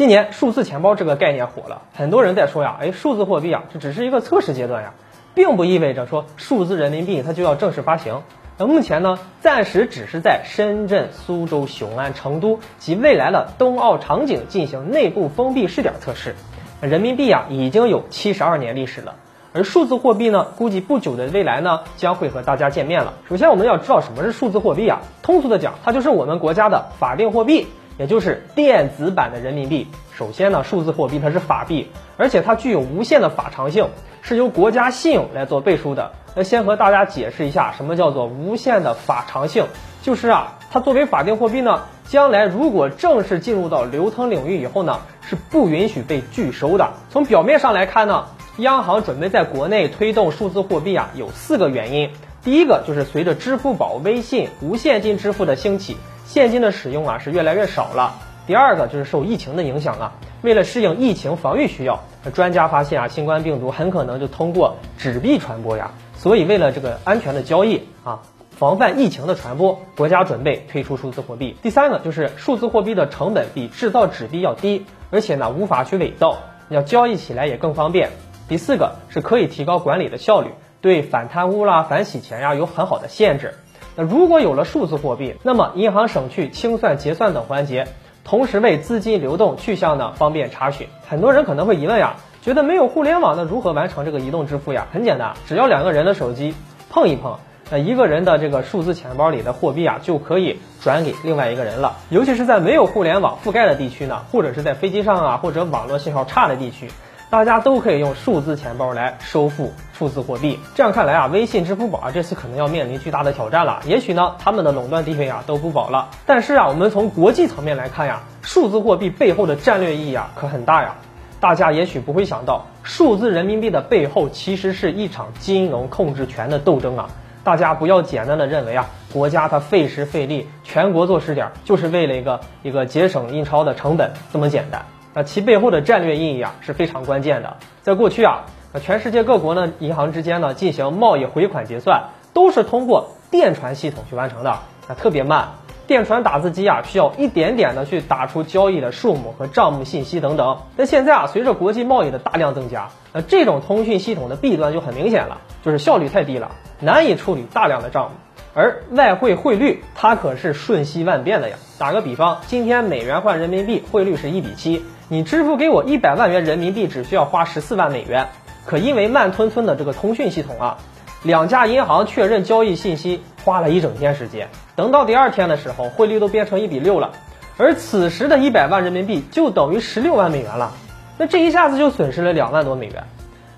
[0.00, 4.94] 今年数字钱包这个概念火了，很多人在说呀，哎，数字货币啊，这只是一个测试阶段呀，
[5.34, 8.22] 并不意味着说数字人民币它就要正式发行。
[8.56, 16.34] 那目前呢，暂时只是在深圳、苏州、雄安、成都及未来的冬奥场景进行内部封闭试点测试。
[16.80, 19.16] 人民币啊，已经有七十二年历史了，
[19.52, 23.12] 而数字货币呢，估计不久的未来呢，将会和大家见面了。
[23.28, 25.02] 首先，我们要知道什么是数字货币啊？
[25.20, 27.66] 通俗的讲，它就是我们国家的法定货币，
[27.98, 29.86] 也就是电子版的人民币。
[30.14, 33.88] 首先呢，数字货币它是法币，而且它具有无限的法偿性，
[34.22, 36.12] 是由国家信用来做背书的。
[36.34, 39.66] 那先和大家解释一下，什么叫做无限的法偿性？
[40.02, 46.92] 就是啊，它作为法定货币呢，将来如果正式进入到流通领域以后呢，是不允许被拒收的。
[47.10, 48.26] 从表面上来看呢，
[48.58, 52.10] 央行准备在国内推动数字货币啊，有四个原因。
[52.42, 55.96] 第一个就是随着支付宝、微信无现金支付的兴起，
[56.30, 58.14] 现金的使用啊是越来越少了。
[58.46, 65.90] 第二个就是受疫情的影响啊，为了适应疫情防御需要，专家发现啊，新冠病毒很可能就通过纸币传播呀。
[66.14, 68.20] 所以，为了这个安全的交易啊，
[68.52, 71.56] 防范疫情的传播，国家准备推出数字货币。
[71.62, 78.10] 第三个就是数字货币的成本比制造纸币要低，而且呢无法去伪造，要交易起来也更方便。
[78.48, 83.54] 第四个是可以提高管理的效率，对反贪污啦、反洗钱呀有很好的限制。
[84.02, 87.86] 如果有了数字货币，那么银行省去清算、结算等环节，
[88.24, 90.86] 同时为资金流动去向呢方便查询。
[91.08, 92.16] 很多人可能会疑问呀。
[92.42, 94.86] 觉得没有互联网，那如何完成这个移动支付呀？
[94.90, 96.54] 很简单，只要两个人的手机
[96.88, 97.36] 碰一碰，
[97.70, 101.98] 那一个人的这个数字钱包里的货币啊，就可以转给另外一个人了。
[102.08, 106.88] 尤其是在没有互联网覆盖的地区呢，或者是在飞机上啊，或者网络信号差的地区，
[107.30, 110.58] 大家都可以用数字钱包来收付数字货币。
[110.74, 113.80] 这样看来啊，微信、支付宝啊，这次可能要面临巨大的挑战了。
[113.86, 116.08] 也许呢，他们的垄断地位啊都不保了。
[116.26, 120.96] 但是啊，我们从国际层面来看呀，数字货币背后的战略意义啊，可很大呀。
[121.38, 127.10] 大家也许不会想到，数字人民币的背后其实是一场金融控制权的斗争啊！
[127.44, 134.84] 大家不要简单的认为啊，国家它费时费力，全国做试点，就是为了一个一个节省印钞的成本这么简单。
[135.12, 137.56] 那其背后的战略意义啊是非常关键的。
[137.82, 138.44] 在过去啊，
[138.80, 145.48] 全世界各国呢银行之间呢进行贸易回款结算，都是通过电传系统去完成的，那特别慢。
[145.86, 150.58] 电传打字机啊，需要一点点的去打出交易的数目和账目信息等等。
[150.76, 158.10] 那现在啊，随着国际贸易的大量增加，那这种通讯系统的弊端就很明显了，就是效率太低了，难以处理大量的账目。
[158.54, 161.56] 而外汇汇率它可是瞬息万变的呀。
[161.76, 168.28] 打个比方，今天美元换人民币汇率是一比七，你支付给我一百万元人民币只需要花十四万美元，
[168.64, 170.78] 可因为慢吞吞的这个通讯系统啊。
[171.24, 177.10] 两家银行确认交易信息花了一整天时间，等到第二天的时候，汇率都变成一比六了，
[177.56, 180.74] 而此时的一百万人民币就等于十六万美元了，
[181.18, 183.02] 那这一下子就损失了两万多美元，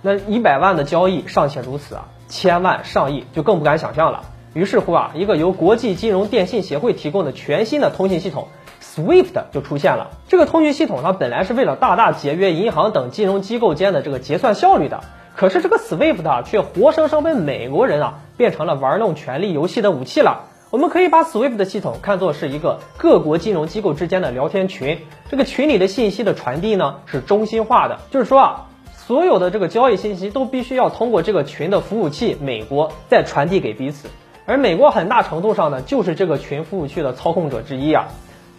[0.00, 4.24] 那一百万的交易尚且如此啊，千万上亿就更不敢想象了。
[4.54, 8.48] 于是乎啊，一个由国际金融电信协会提供的全新的通信系统
[8.94, 10.10] SWIFT 就出现了。
[10.28, 15.00] 这个通讯系统它本来是为了大大节约银行等金融机构间的这个结算效率的。
[15.34, 20.44] 可是这个 SWIFT 啊，却活生生被美国人啊变成了玩弄权力游戏的武器了。
[20.70, 24.98] 我们可以把 SWIFT 的系统看作是一个各国金融机构之间的聊天群，
[25.30, 34.08] 这个群里的信息的传递呢是中心化的，就是说啊，所有的这个交易信息都必须要通过这个群的服务器美国再传递给彼此，
[34.46, 38.08] 而美国很大程度上呢就是这个群服务器的操控者之一啊，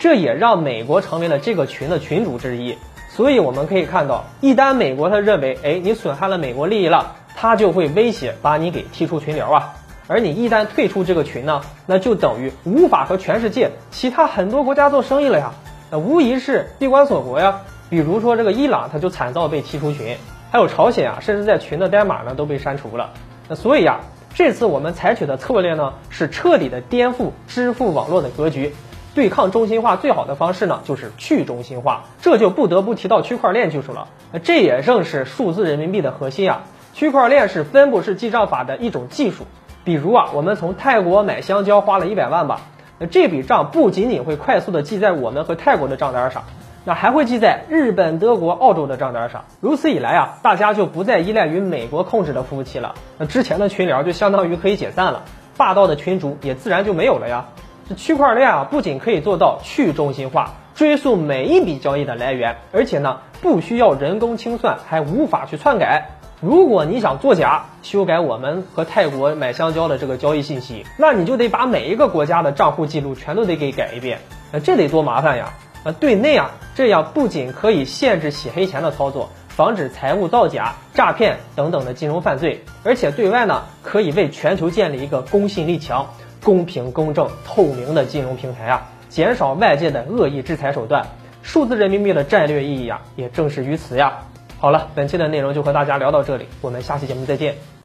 [0.04, 2.78] 这也让美国成为了这个群的群主之一。
[3.08, 9.76] 所以我们可以看到，一旦美国他认为，哎，你损害了美国利益了，他就会威胁把你给踢出群聊啊。
[10.08, 15.54] 而你一旦退出这个群呢，那就等于无法和全世界其他很多国家做生意了呀。
[15.90, 17.62] 那无疑是闭关锁国呀。
[17.90, 20.18] 比如说这个伊朗，他就惨遭被踢出群，
[20.52, 23.12] 还有朝鲜啊，甚至在群的代码呢都被删除了。
[23.48, 24.02] 那所以啊，
[24.36, 28.76] 这次我们采取的策略呢，是彻底的颠覆支付网络的格局。
[29.16, 34.08] 对抗中心化最好的方式呢，就是去中心化，这就不得不提到区块链技术了。
[34.44, 36.64] 这也正是数字人民币的核心啊。
[36.94, 39.46] 区块链是分布式记账法的一种技术。
[39.84, 42.62] 比如啊，我们从泰国买香蕉花了一百万吧，
[43.00, 46.44] 那这笔账不仅仅会快速的记在我们和泰国的账单上，
[46.86, 49.44] 那还会记在日本、德国、澳洲的账单上。
[49.60, 52.96] 如此一来啊，大家就不再依赖于美国控制的服务器了。
[53.18, 55.24] 那之前的群聊就相当于可以解散了，
[55.58, 57.48] 霸道的群主也自然就没有了呀。
[57.90, 66.12] 这区块链啊，不仅可以做到去中心化，追溯每一笔交易的来源，而且呢，不需要人工清算，还无法去篡改。
[66.40, 74.20] 如果你想作假，修改我们和泰国买香蕉的这个交易信息，那你就得把每一个国家的账户记录全都得给改一遍，
[74.52, 75.54] 那这得多麻烦呀！
[75.84, 86.08] 呃，对内啊，这样不仅可以限制洗黑钱的操作，防止财务造假、诈骗等等的金融犯罪，而且对外呢，可以为全球建立一个公信力强、
[86.44, 91.08] 公平公正、透明的金融平台啊，减少外界的恶意制裁手段。
[91.42, 94.20] 数字人民币的战略意义啊，也正是于此呀。
[94.60, 97.73] 好了，本期的内容就和大家聊到这里，我们下期节目再见。